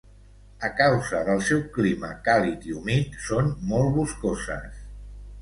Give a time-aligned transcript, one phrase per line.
[0.69, 4.83] A causa del seu clima càlid i humit són molt boscoses.